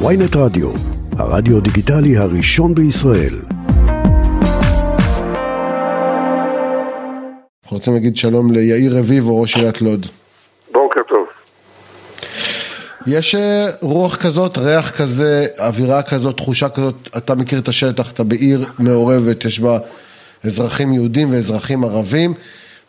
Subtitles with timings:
[0.00, 0.70] ויינט רדיו,
[1.18, 3.34] הרדיו דיגיטלי הראשון בישראל.
[7.62, 10.06] אנחנו רוצים להגיד שלום ליאיר רביבו, ראש עיריית לוד.
[10.72, 11.26] בוקר טוב.
[13.06, 18.24] יש אה, רוח כזאת, ריח כזה, אווירה כזאת, תחושה כזאת, אתה מכיר את השטח, אתה
[18.24, 19.78] בעיר מעורבת, יש בה
[20.44, 22.34] אזרחים יהודים ואזרחים ערבים,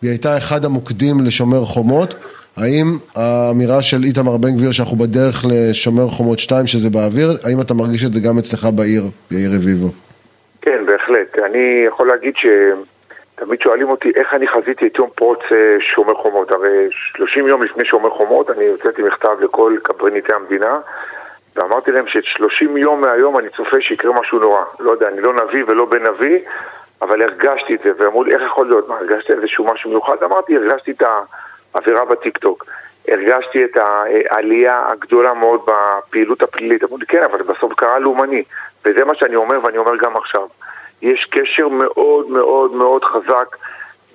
[0.05, 2.15] והיא הייתה אחד המוקדים לשומר חומות.
[2.57, 7.73] האם האמירה של איתמר בן גביר שאנחנו בדרך לשומר חומות 2 שזה באוויר, האם אתה
[7.73, 9.89] מרגיש את זה גם אצלך בעיר, יאיר רביבו?
[10.61, 11.39] כן, בהחלט.
[11.45, 15.57] אני יכול להגיד שתמיד שואלים אותי איך אני חזיתי את יום פרוץ אה,
[15.95, 16.51] שומר חומות.
[16.51, 20.79] הרי 30 יום לפני שומר חומות אני הוצאתי מכתב לכל קברניטי המדינה
[21.55, 24.63] ואמרתי להם ש-30 יום מהיום אני צופה שיקרה משהו נורא.
[24.79, 26.39] לא יודע, אני לא נביא ולא בן נביא,
[27.01, 28.89] אבל הרגשתי את זה, ואמרו לי, איך יכול להיות?
[28.89, 30.23] מה, הרגשתי איזשהו משהו מיוחד?
[30.23, 31.19] אמרתי, הרגשתי את ה...
[31.75, 32.65] אווירה בטיקטוק.
[33.07, 33.77] הרגשתי את
[34.29, 36.83] העלייה הגדולה מאוד בפעילות הפלילית.
[36.83, 38.43] אמרו לי, כן, אבל בסוף קרה לאומני.
[38.85, 40.47] וזה מה שאני אומר, ואני אומר גם עכשיו.
[41.01, 43.55] יש קשר מאוד מאוד מאוד חזק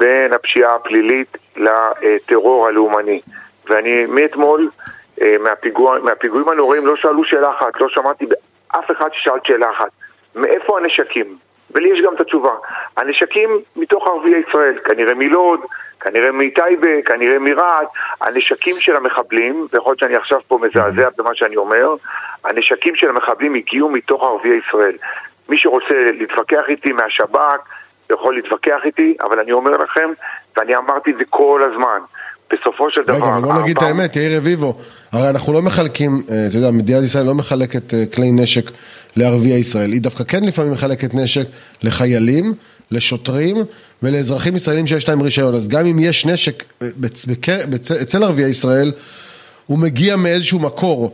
[0.00, 3.20] בין הפשיעה הפלילית לטרור הלאומני.
[3.68, 4.70] ואני מאתמול,
[5.22, 8.26] אה, מהפיגוע, מהפיגועים הנוראים, לא שאלו שאלה אחת, לא שמעתי
[8.68, 9.90] אף אחד ששאל שאלה אחת.
[10.34, 11.36] מאיפה הנשקים?
[11.74, 12.52] ולי יש גם את התשובה.
[12.96, 15.60] הנשקים מתוך ערביי ישראל, כנראה מלוד,
[16.00, 17.88] כנראה מטייבה, כנראה מרהט,
[18.20, 21.94] הנשקים של המחבלים, ויכול להיות שאני עכשיו פה מזעזע במה שאני אומר,
[22.44, 24.96] הנשקים של המחבלים הגיעו מתוך ערביי ישראל.
[25.48, 27.60] מי שרוצה להתווכח איתי מהשב"כ,
[28.10, 30.10] יכול להתווכח איתי, אבל אני אומר לכם,
[30.56, 32.00] ואני אמרתי את זה כל הזמן,
[32.52, 33.14] בסופו של דבר...
[33.14, 34.74] רגע, אבל בוא נגיד את האמת, יאיר רביבו,
[35.12, 38.70] הרי אנחנו לא מחלקים, אה, אתה יודע, מדינת ישראל לא מחלקת אה, כלי נשק
[39.16, 41.46] לערביי ישראל, היא דווקא כן לפעמים מחלקת נשק
[41.82, 42.54] לחיילים,
[42.90, 43.56] לשוטרים
[44.02, 45.54] ולאזרחים ישראלים שיש להם רישיון.
[45.54, 46.88] אז גם אם יש נשק אה,
[48.02, 48.92] אצל ערביי ישראל,
[49.66, 51.12] הוא מגיע מאיזשהו מקור.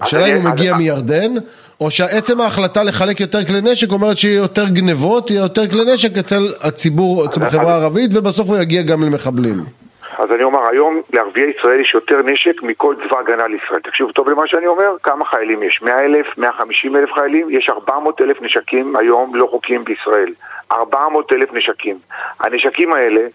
[0.00, 1.34] השאלה אם הוא מגיע מירדן,
[1.80, 6.18] או שעצם ההחלטה לחלק יותר כלי נשק אומרת שיהיה יותר גנבות, יהיה יותר כלי נשק
[6.18, 9.64] אצל הציבור, אצל החברה הערבית, ובסוף הוא יגיע גם למחבלים.
[10.18, 13.80] אז אני אומר, היום לערביי ישראל יש יותר נשק מכל צבא הגנה לישראל.
[13.80, 15.82] תקשיבו טוב למה שאני אומר, כמה חיילים יש?
[15.82, 17.50] 100 אלף, 150 אלף חיילים?
[17.50, 20.32] יש 400 אלף נשקים היום לא חוקיים בישראל.
[20.72, 21.98] 400 אלף נשקים.
[22.40, 23.26] הנשקים האלה,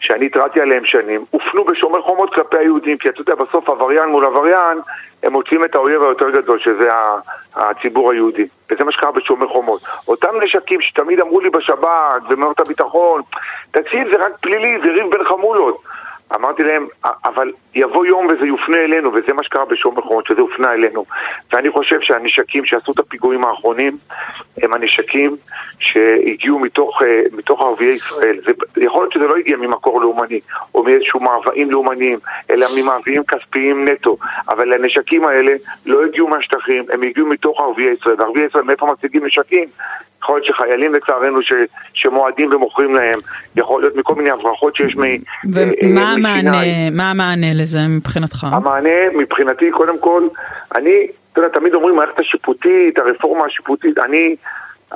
[0.00, 4.24] שאני התרעתי עליהם שנים, הופנו בשומר חומות כלפי היהודים, כי אתה יודע, בסוף עבריין מול
[4.24, 4.78] עבריין,
[5.22, 6.88] הם מוצאים את האויב היותר גדול, שזה
[7.54, 8.46] הציבור היהודי.
[8.70, 9.80] וזה מה שקרה בשומר חומות.
[10.08, 13.22] אותם נשקים שתמיד אמרו לי בשב"כ, במערכת הביטחון,
[13.70, 15.82] תקשיב, זה רק פלילי, זה ריב בין חמולות.
[16.34, 16.86] אמרתי להם,
[17.24, 21.04] אבל יבוא יום וזה יופנה אלינו, וזה מה שקרה בשומר חומות, שזה הופנה אלינו.
[21.52, 23.98] ואני חושב שהנשקים שעשו את הפיגועים האחרונים
[24.62, 25.36] הם הנשקים
[25.78, 28.40] שהגיעו מתוך, אה, מתוך ערביי ישראל.
[28.46, 30.40] זה, יכול להיות שזה לא הגיע ממקור לאומני,
[30.74, 32.18] או מאיזשהו מאוויים לאומניים,
[32.50, 34.16] אלא ממאוויים כספיים נטו.
[34.48, 35.52] אבל הנשקים האלה
[35.86, 38.16] לא הגיעו מהשטחים, הם הגיעו מתוך ערביי ישראל.
[38.18, 39.68] וערביי ישראל, מאיפה מציגים נשקים?
[40.22, 41.52] יכול להיות שחיילים לצערנו ש,
[41.94, 43.18] שמועדים ומוכרים להם,
[43.56, 45.00] יכול להיות מכל מיני הברחות שיש מ...
[45.54, 48.46] ומה אה, המענה, מה המענה לזה מבחינתך?
[48.50, 50.22] המענה מבחינתי, קודם כל,
[50.76, 54.36] אני, אתה יודע, תמיד אומרים מערכת השיפוטית, הרפורמה השיפוטית, אני...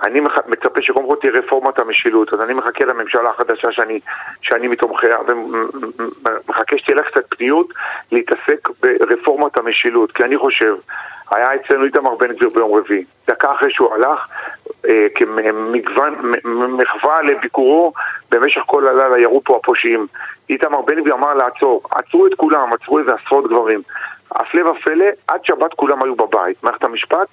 [0.03, 4.01] אני מצפה שקודם כל תהיה רפורמת המשילות, אז אני מחכה לממשלה החדשה שאני,
[4.43, 7.73] שאני מתומכיה, ומחכה שתהיה לה קצת פניות
[8.13, 10.75] להתעסק ברפורמת המשילות, כי אני חושב,
[11.31, 14.27] היה אצלנו איתמר בן גביר ביום רביעי, דקה אחרי שהוא הלך,
[14.89, 16.33] אה, כמגוון,
[16.69, 17.93] מחווה לביקורו,
[18.31, 20.07] במשך כל הלילה ירו פה הפושעים.
[20.51, 23.83] איתמר בן גביר אמר לעצור, עצרו את כולם, עצרו איזה עשרות גברים.
[24.31, 26.65] הפלא ופלא, עד שבת כולם היו בבית.
[26.65, 27.29] מערכת המשפט,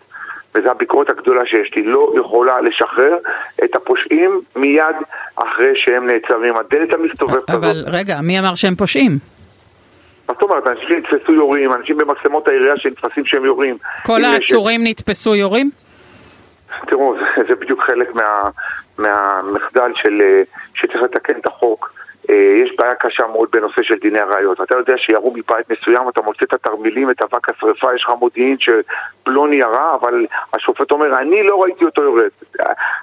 [0.56, 3.18] וזו הביקורת הגדולה שיש לי, לא יכולה לשחרר
[3.64, 4.96] את הפושעים מיד
[5.36, 6.56] אחרי שהם נעצרים.
[6.56, 7.64] הדלת המסתובבת הזאת.
[7.64, 9.12] אבל רגע, מי אמר שהם פושעים?
[10.30, 13.78] מה זאת אומרת, אנשים שנתפסו יורים, אנשים במצלמות העירייה שנתפסים שהם יורים.
[14.06, 14.90] כל העצורים ש...
[14.90, 15.72] נתפסו יורים?
[16.88, 18.50] תראו, זה, זה בדיוק חלק מה,
[18.98, 20.42] מהמחדל של, אה,
[20.74, 21.94] שצריך לתקן את החוק.
[22.30, 24.62] אה, יש בעיה קשה מאוד בנושא של דיני הראיות.
[24.62, 28.58] אתה יודע שירו מבית מסוים, אתה מוצא את התרמילים, את אבק השרפה, יש לך מודיעין
[28.60, 32.30] שפלוני ירה, אבל השופט אומר, אני לא ראיתי אותו יורד.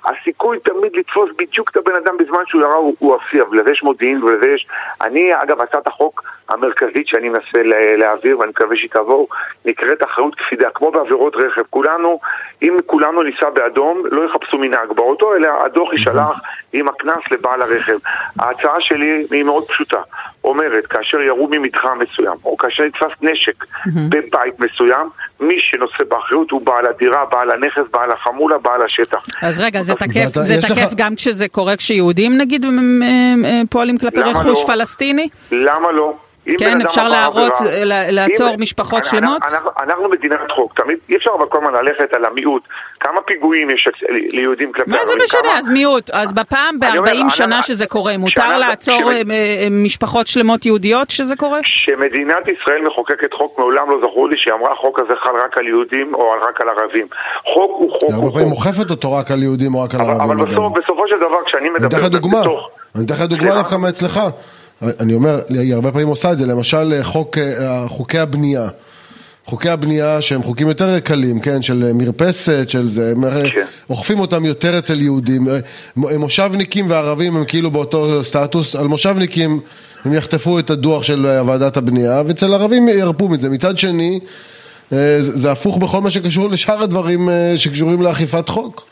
[0.05, 3.71] הסיכוי תמיד לתפוס בדיוק את הבן אדם בזמן שהוא ירה הוא, הוא אפסי, אבל לזה
[3.73, 4.67] יש מודיעין ולזה יש...
[5.01, 7.59] אני, אגב, הצעת החוק המרכזית שאני מנסה
[7.99, 9.29] להעביר, ואני מקווה שהיא תעבור,
[9.65, 11.63] נקראת אחריות קפידה, כמו בעבירות רכב.
[11.71, 12.21] כולנו,
[12.63, 16.41] אם כולנו ניסע באדום, לא יחפשו מנהג באוטו, אלא הדוח יישלח
[16.73, 17.99] עם הקנס לבעל הרכב.
[18.39, 20.01] ההצעה שלי היא מאוד פשוטה.
[20.45, 23.65] אומרת, כאשר ירו ממתחם מסוים, או כאשר נתפס נשק
[24.09, 25.09] בבית מסוים,
[25.41, 29.27] מי שנושא באחריות הוא בעל הדירה, בעל הנכס, בעל החמולה, בעל השטח.
[29.43, 32.67] אז רגע, זה תקף, זה תקף גם כשזה קורה כשיהודים נגיד
[33.71, 34.67] פועלים כלפי רכוש לא?
[34.67, 35.29] פלסטיני?
[35.53, 36.15] למה לא?
[36.59, 37.61] כן, אפשר להרוץ,
[38.11, 39.43] לעצור משפחות שלמות?
[39.43, 42.63] אנחנו, אנחנו מדינת חוק, תמיד אי אפשר אבל כל הזמן ללכת על המיעוט.
[43.01, 45.01] כמה פיגועים יש ליהודים כלפי ערבים?
[45.01, 45.59] מה זה משנה?
[45.59, 46.11] אז מיעוט.
[46.11, 51.61] אז בפעם ב-40 שנה שזה קורה, מותר לעצור אה, אה, משפחות שלמות יהודיות שזה קורה?
[51.63, 55.67] שמדינת ישראל מחוקקת חוק, מעולם לא זכור לי שהיא אמרה החוק הזה חל רק על
[55.67, 57.07] יהודים או רק על ערבים.
[57.55, 58.11] חוק הוא חוק.
[58.13, 60.21] הרבה פעמים אוכפת אותו רק על יהודים או רק על ערבים.
[60.21, 60.37] אבל
[60.83, 61.87] בסופו של דבר כשאני מדבר...
[62.97, 64.21] אני אתן לך דוגמה דווקא מאצלך.
[64.83, 68.69] אני אומר, היא הרבה פעמים עושה את זה, למשל חוק, אה, חוקי הבנייה.
[69.45, 73.65] חוקי הבנייה שהם חוקים יותר קלים, כן, של מרפסת, של זה, הם כן.
[73.91, 75.49] אוכפים אותם יותר אצל יהודים.
[75.97, 79.61] מושבניקים וערבים הם כאילו באותו סטטוס, על מושבניקים
[80.05, 83.49] הם יחטפו את הדוח של ועדת הבנייה, ואצל ערבים ירפו מזה.
[83.49, 84.21] מצד שני,
[84.93, 88.90] אה, זה הפוך בכל מה שקשור לשאר הדברים אה, שקשורים לאכיפת חוק.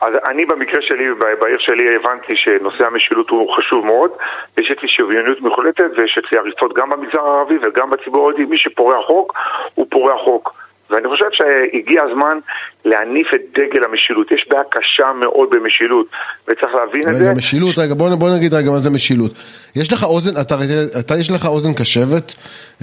[0.00, 1.04] אז אני במקרה שלי,
[1.40, 4.10] בעיר שלי, הבנתי שנושא המשילות הוא חשוב מאוד.
[4.58, 8.44] יש אצלי שוויוניות מוחלטת ויש אצלי הריסות גם במגזר הערבי וגם בציבור הערבי.
[8.44, 9.34] מי שפורע חוק,
[9.74, 10.60] הוא פורע חוק.
[10.90, 12.38] ואני חושב שהגיע הזמן
[12.84, 14.30] להניף את דגל המשילות.
[14.30, 16.06] יש בעיה קשה מאוד במשילות,
[16.48, 17.24] וצריך להבין רגע, את זה.
[17.24, 19.32] רגע, משילות, רגע, בוא, בוא נגיד רגע מה זה משילות.
[19.76, 20.56] יש לך אוזן, אתה,
[20.98, 22.34] אתה יש לך אוזן קשבת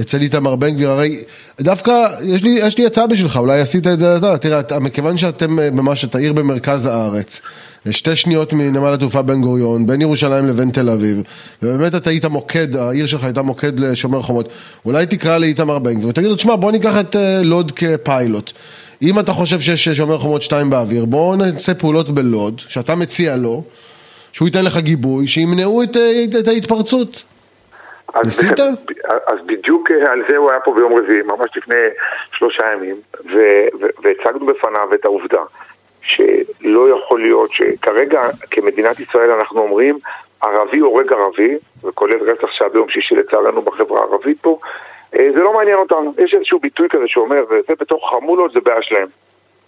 [0.02, 1.24] אצל איתמר בן גביר, הרי
[1.62, 1.92] דווקא
[2.24, 5.70] יש לי, יש לי הצעה בשבילך, אולי עשית את זה אתה, תראה, מכיוון שאתם אה,
[5.72, 7.42] ממש, אתה עיר במרכז הארץ.
[7.92, 11.24] שתי שניות מנמל התעופה בן גוריון, בין ירושלים לבין תל אביב,
[11.64, 14.50] ובאמת אתה היית מוקד, העיר שלך הייתה מוקד לשומר חומות,
[14.86, 18.52] אולי תקרא לאיתמר בן גביר ותגיד לו, תשמע בוא ניקח את אה, לוד כפיילוט.
[19.02, 23.64] אם אתה חושב שיש שומר חומות שתיים באוויר, בוא נעשה פעולות בלוד, שאתה מציע לו,
[24.32, 27.24] שהוא ייתן לך גיבוי, שימנעו את, אה, את ההתפרצות.
[28.26, 28.60] ניסית?
[29.28, 31.76] אז בדיוק אה, על זה הוא היה פה ביום רביעי, ממש לפני
[32.38, 32.96] שלושה ימים,
[34.04, 35.42] והצגנו בפניו את העובדה
[36.08, 38.22] שלא יכול להיות שכרגע
[38.52, 40.00] כמדינת ישראל אנחנו אומרים
[40.42, 44.60] ערבי הורג ערבי, וכולל רצח שהיה ביום שישי לצערנו בחברה הערבית פה,
[45.16, 46.14] אה, זה לא מעניין אותנו.
[46.18, 49.08] יש איזשהו ביטוי כזה שאומר, זה בתוך חמולות זה בעיה שלהם.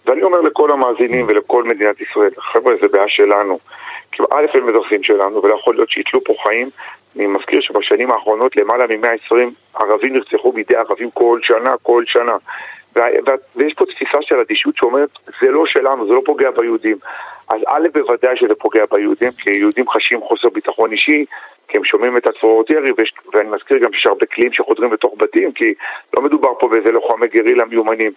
[0.06, 3.58] ואני אומר לכל המאזינים ולכל מדינת ישראל, חבר'ה, זה בעיה שלנו.
[4.12, 6.70] כי א' הם אזרחים שלנו, ולא יכול להיות שיתלו פה חיים.
[7.16, 9.34] אני מזכיר שבשנים האחרונות למעלה מ-120
[9.74, 12.36] ערבים נרצחו בידי ערבים כל שנה, כל שנה.
[13.56, 15.10] ויש פה תפיסה של אדישות שאומרת,
[15.42, 16.96] זה לא שלנו, זה לא פוגע ביהודים.
[17.48, 21.24] אז א', בוודאי שזה פוגע ביהודים, כי יהודים חשים חוסר ביטחון אישי,
[21.68, 22.90] כי הם שומעים את הצבאות ירי,
[23.34, 25.74] ואני מזכיר גם שיש הרבה כלים שחודרים לתוך בתים, כי
[26.16, 28.12] לא מדובר פה באיזה לוחמי גרילה מיומנים.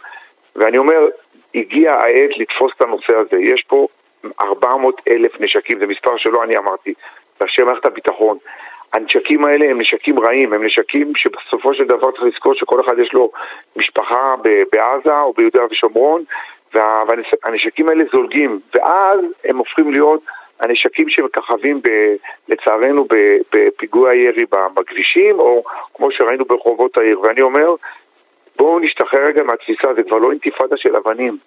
[0.56, 1.08] ואני אומר,
[1.56, 3.38] הגיע העת לתפוס את הנושא הזה.
[3.40, 3.88] יש פה
[4.42, 6.94] 400 אלף נשקים, זה מספר שלא אני אמרתי,
[7.42, 8.38] ראשי מערכת הביטחון.
[8.94, 13.13] הנשקים האלה הם נשקים רעים, הם נשקים שבסופו של דבר צריך לזכור שכל אחד יש
[13.13, 13.31] לו
[13.75, 14.36] משפחה
[14.72, 16.24] בעזה או ביהודה ושומרון
[16.74, 20.22] והנשקים האלה זולגים ואז הם הופכים להיות
[20.60, 22.16] הנשקים שמככבים ב,
[22.48, 23.07] לצערנו
[23.54, 25.63] בפיגוע ירי בכבישים או
[25.94, 27.75] כמו שראינו ברחובות העיר ואני אומר
[28.56, 31.38] בואו נשתחרר רגע מהתפיסה, זה כבר לא אינתיפאדה של אבנים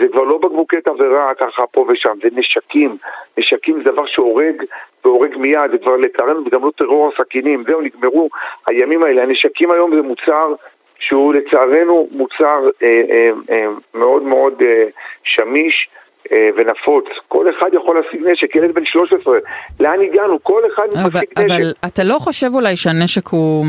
[0.00, 2.96] זה כבר לא בקבוקי תבערה ככה פה ושם, זה נשקים.
[3.38, 4.62] נשקים זה דבר שהורג
[5.04, 8.28] והורג מיד, זה כבר לצערנו גם לא טרור הסכינים, זהו, נגמרו
[8.66, 9.22] הימים האלה.
[9.22, 10.54] הנשקים היום זה מוצר
[10.98, 14.84] שהוא לצערנו מוצר אה, אה, אה, מאוד מאוד אה,
[15.24, 15.88] שמיש.
[16.32, 17.04] אה, ונפוץ.
[17.28, 19.38] כל אחד יכול להשיג נשק, ילד בן 13,
[19.80, 20.42] לאן הגענו?
[20.42, 21.38] כל אחד משיג נשק.
[21.38, 23.64] אבל אתה לא חושב אולי שהנשק הוא,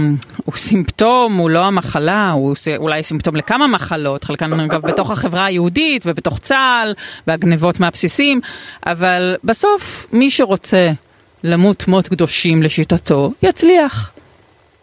[0.46, 6.04] הוא סימפטום, הוא לא המחלה, הוא אולי סימפטום לכמה מחלות, חלקן אגב בתוך החברה היהודית
[6.06, 6.94] ובתוך צה"ל
[7.28, 8.40] והגנבות מהבסיסים,
[8.86, 10.90] אבל בסוף מי שרוצה
[11.44, 14.12] למות מות קדושים לשיטתו, יצליח.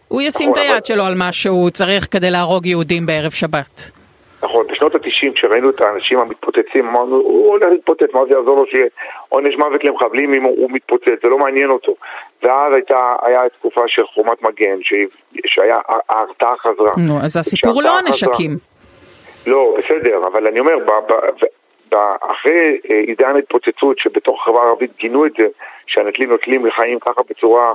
[0.07, 3.91] הוא ישים את נכון, היד שלו על מה שהוא צריך כדי להרוג יהודים בערב שבת.
[4.43, 8.65] נכון, בשנות התשעים כשראינו את האנשים המתפוצצים אמרנו, הוא הולך להתפוצץ, מה זה יעזור לו
[8.71, 8.85] שיהיה
[9.29, 11.95] עונש מוות למחבלים אם הוא מתפוצץ, זה לא מעניין אותו.
[12.43, 14.77] ואז הייתה, היה תקופה של חומת מגן,
[15.45, 15.77] שהיה,
[16.09, 16.91] ההרתעה חזרה.
[17.07, 18.57] נו, אז הסיפור הוא לא הנשקים.
[19.47, 21.45] לא, בסדר, אבל אני אומר, ב, ב, ב,
[22.21, 25.47] אחרי אה, עידן התפוצצות שבתוך החברה הערבית גינו את זה,
[25.87, 27.73] שהנטלים נוטלים לחיים ככה בצורה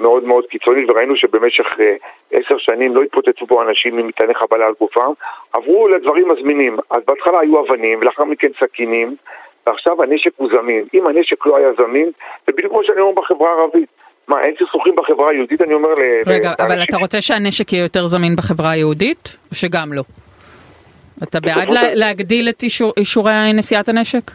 [0.00, 1.94] מאוד מאוד קיצונית, וראינו שבמשך אה,
[2.30, 5.12] עשר שנים לא התפוצצו פה אנשים עם מטעני חבלה על גופם,
[5.52, 6.76] עברו לדברים מזמינים.
[6.90, 9.16] אז בהתחלה היו אבנים, ולאחר מכן סכינים,
[9.66, 10.84] ועכשיו הנשק הוא זמין.
[10.94, 12.10] אם הנשק לא היה זמין,
[12.46, 13.88] זה בדיוק כמו שאני אומר בחברה הערבית.
[14.28, 15.62] מה, אין סכסוכים בחברה היהודית?
[15.62, 16.02] אני אומר ל...
[16.26, 20.02] רגע, אבל אתה רוצה שהנשק יהיה יותר זמין בחברה היהודית, או שגם לא?
[21.22, 22.62] אתה בעד להגדיל את
[22.96, 24.30] אישורי נשיאת הנשק?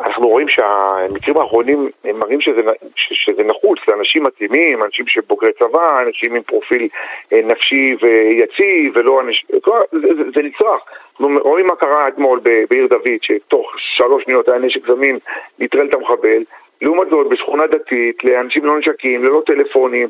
[0.00, 2.60] אנחנו רואים שהמקרים האחרונים הם מראים שזה,
[2.96, 6.88] שזה נחוץ לאנשים מתאימים, אנשים שבוגרי צבא, אנשים עם פרופיל
[7.32, 9.48] אה, נפשי ויציב, ולא אנשים...
[9.92, 10.84] זה, זה, זה ניצוח.
[11.20, 15.18] אנחנו רואים מה קרה אתמול בעיר דוד, שתוך שלוש שניות היה נשק זמין,
[15.58, 16.42] נטרל את המחבל.
[16.82, 20.08] לעומת זאת, בשכונה דתית, לאנשים לא נשקים, ללא טלפונים,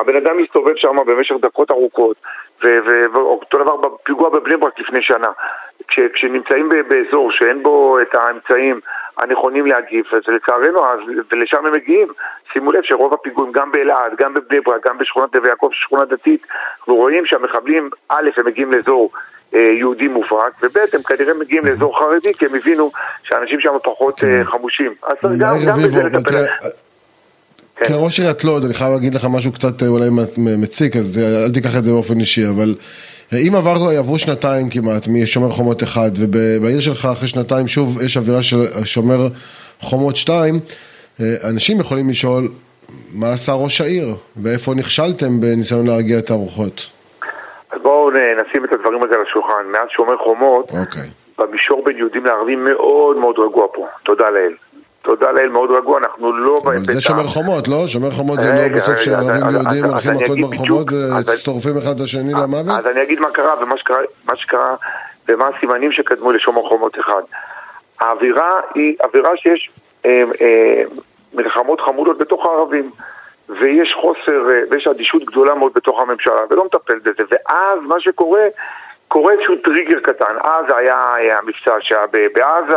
[0.00, 2.16] הבן אדם מסתובב שם במשך דקות ארוכות,
[3.14, 5.28] ואותו דבר בפיגוע בבני ברק לפני שנה.
[5.88, 8.80] כש, כשנמצאים באזור שאין בו את האמצעים
[9.18, 11.00] הנכונים להגיב, אז לצערנו, אז,
[11.32, 12.08] ולשם הם מגיעים.
[12.52, 16.46] שימו לב שרוב הפיגועים, גם באלעד, גם בבני ברק, גם בשכונת נווה יעקב, שכונה דתית,
[16.78, 19.10] אנחנו רואים שהמחבלים, א', הם מגיעים לאזור
[19.54, 22.90] אה, יהודי מובהק, וב' הם כנראה מגיעים לאזור חרדי, כי הם הבינו
[23.22, 24.94] שהאנשים שם פחות אה, חמושים.
[25.02, 26.44] אז גם בזה לטפל.
[27.80, 27.88] כן.
[27.88, 30.08] כראש עיריית לוד, אני חייב להגיד לך משהו קצת אה, אולי
[30.38, 32.74] מציק, אז אל תיקח את זה באופן אישי, אבל
[33.32, 38.42] אם עבר, עברו שנתיים כמעט משומר חומות אחד, ובעיר שלך אחרי שנתיים שוב יש אווירה
[38.42, 39.28] של שומר
[39.80, 40.54] חומות שתיים,
[41.20, 42.48] אנשים יכולים לשאול,
[43.12, 46.90] מה עשה ראש העיר, ואיפה נכשלתם בניסיון להרגיע את הרוחות?
[47.72, 49.66] אז בואו נשים את הדברים הזה על השולחן.
[49.72, 50.78] מאז שומר חומות, okay.
[50.80, 51.10] אוקיי.
[51.38, 53.86] במישור בין יהודים לערבים מאוד מאוד רגוע פה.
[54.04, 54.52] תודה לאל.
[55.02, 57.86] תודה לאל, מאוד רגוע, אנחנו לא אבל זה שומר חומות, לא?
[57.86, 60.86] שומר חומות זה לא בסוף שערבים ויהודים הולכים מכות ברחובות
[61.26, 62.78] ושורפים אחד את השני למוות?
[62.78, 64.76] אז אני אגיד מה קרה ומה שקרה
[65.28, 67.22] ומה הסימנים שקדמו לשומר חומות אחד.
[68.00, 69.70] האווירה היא אווירה שיש
[70.06, 70.82] אה, אה,
[71.34, 72.90] מלחמות חמודות בתוך הערבים.
[73.60, 77.22] ויש חוסר, אה, ויש אדישות גדולה מאוד בתוך הממשלה, ולא מטפל בזה.
[77.30, 78.42] ואז מה שקורה,
[79.08, 80.34] קורה איזשהו טריגר קטן.
[80.42, 82.76] אז היה המבצע שהיה בעזה,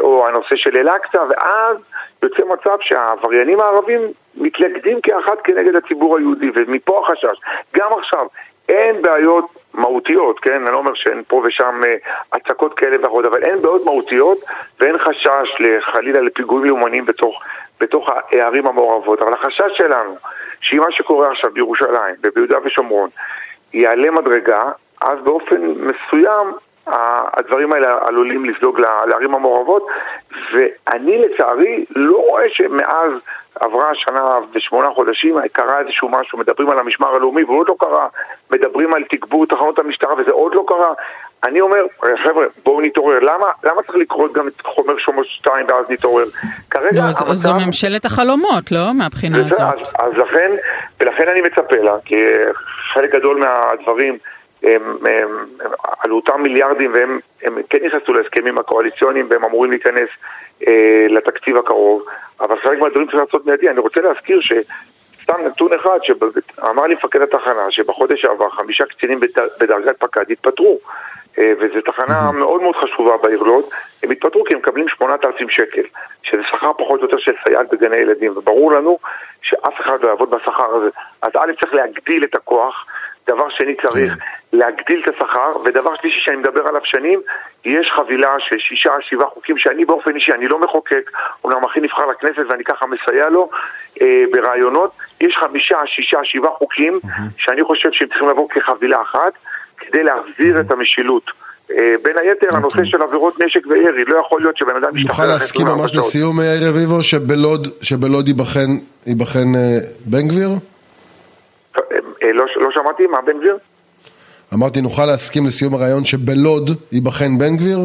[0.00, 1.76] או הנושא של אל-אקצא, ואז
[2.22, 4.00] יוצא מצב שהעבריינים הערבים
[4.36, 7.38] מתלכדים כאחת כנגד הציבור היהודי, ומפה החשש.
[7.76, 8.26] גם עכשיו,
[8.68, 9.44] אין בעיות
[9.74, 10.62] מהותיות, כן?
[10.62, 11.96] אני לא אומר שאין פה ושם אה,
[12.32, 14.38] הצקות כאלה ואחרות, אבל אין בעיות מהותיות
[14.80, 17.42] ואין חשש חלילה לפיגועים לאומניים בתוך,
[17.80, 19.22] בתוך הערים המעורבות.
[19.22, 20.16] אבל החשש שלנו,
[20.60, 23.08] שאם מה שקורה עכשיו בירושלים וביהודה ושומרון
[23.72, 24.62] יעלה מדרגה,
[25.00, 26.52] אז באופן מסוים
[27.38, 29.86] הדברים האלה עלולים לזלוג לערים המעורבות,
[30.52, 33.12] ואני לצערי לא רואה שמאז
[33.60, 38.06] עברה שנה ושמונה חודשים, קרה איזשהו משהו, מדברים על המשמר הלאומי והוא עוד לא קרה,
[38.50, 40.92] מדברים על תגבור תחנות המשטרה וזה עוד לא קרה.
[41.44, 41.78] אני אומר,
[42.24, 43.18] חבר'ה, בואו נתעורר.
[43.20, 46.24] למה, למה צריך לקרוא גם את חומר שומו 2 ואז נתעורר?
[46.70, 47.32] כרגע לא, המצב...
[47.32, 48.94] זו ממשלת החלומות, לא?
[48.94, 49.60] מהבחינה הזאת.
[49.60, 50.50] אז, אז לכן,
[51.00, 52.16] ולכן אני מצפה לה, כי
[52.94, 54.18] חלק גדול מהדברים...
[54.76, 55.70] הם, הם, הם,
[56.00, 60.08] על אותם מיליארדים והם הם כן נכנסו להסכמים הקואליציוניים והם אמורים להיכנס
[60.66, 62.02] אה, לתקציב הקרוב,
[62.40, 63.70] אבל חלק מהדברים צריך לעשות מיידי.
[63.70, 69.20] אני רוצה להזכיר שסתם נתון אחד, שאמר לי מפקד התחנה שבחודש שעבר חמישה קצינים
[69.60, 70.78] בדרגת פקד התפטרו.
[71.38, 73.64] אה, וזו תחנה מאוד מאוד חשובה בעיר לוד,
[74.02, 75.82] הם התפטרו כי הם מקבלים 8,000 שקל,
[76.22, 78.98] שזה שכר פחות או יותר של סייעת בגני ילדים, וברור לנו
[79.42, 80.88] שאף אחד לא יעבוד בשכר הזה.
[81.22, 82.86] אז א' צריך להגדיל את הכוח,
[83.28, 84.18] דבר שני צריך כן.
[84.52, 87.20] להגדיל את השכר, ודבר שלישי שאני מדבר עליו שנים,
[87.64, 91.10] יש חבילה של שישה, שבעה חוקים שאני באופן אישי, אני לא מחוקק,
[91.44, 93.50] אומנם הכי נבחר לכנסת ואני ככה מסייע לו
[94.02, 96.98] אה, ברעיונות, יש חמישה, שישה, שבעה חוקים
[97.38, 99.32] שאני חושב שהם צריכים לבוא כחבילה אחת
[99.78, 101.30] כדי להחזיר את המשילות.
[101.70, 102.58] אה, בין היתר אוקיי.
[102.58, 105.26] הנושא של עבירות נשק וירי, לא יכול להיות שבן אדם משתחרר...
[105.26, 107.02] נוכל להסכים ממש לסיום, יאיר רביבו,
[107.82, 110.48] שבלוד ייבחן אה, בן גביר?
[112.28, 113.58] אה, לא, לא שמעתי, מה בן גביר?
[114.54, 117.78] אמרתי, נוכל להסכים לסיום הרעיון שבלוד ייבחן בן גביר?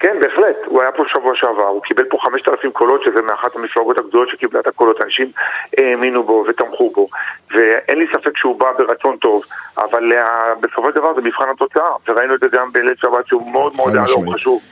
[0.00, 0.56] כן, בהחלט.
[0.66, 4.60] הוא היה פה שבוע שעבר, הוא קיבל פה 5,000 קולות, שזה מאחת המפלגות הגדולות שקיבלה
[4.60, 5.00] את הקולות.
[5.00, 5.30] אנשים
[5.78, 7.08] האמינו בו ותמכו בו.
[7.54, 9.42] ואין לי ספק שהוא בא ברצון טוב,
[9.78, 10.16] אבל uh,
[10.60, 11.90] בסופו של דבר זה מבחן התוצאה.
[12.08, 14.62] וראינו את זה גם בליל שבת, שהוא מאוד מאוד היה לו חשוב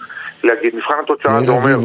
[0.44, 0.76] להגיד.
[0.76, 1.78] מבחן התוצאה זה אומר...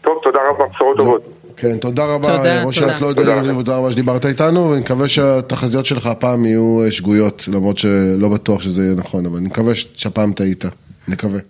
[0.00, 1.22] טוב, תודה רבה, בשורות טובות.
[1.56, 6.06] כן, תודה רבה, ראש העיר לא יודע, תודה רבה שדיברת איתנו, ואני מקווה שהתחזיות שלך
[6.06, 10.64] הפעם יהיו אה, שגויות, למרות שלא בטוח שזה יהיה נכון, אבל אני מקווה שהפעם טעית,
[11.08, 11.40] נקווה.